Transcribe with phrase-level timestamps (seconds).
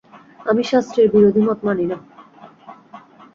[0.45, 1.97] আমি শাস্ত্রের বিরোধী মত মানি না।